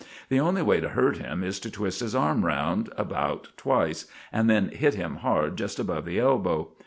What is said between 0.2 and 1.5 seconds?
The only way to hurt him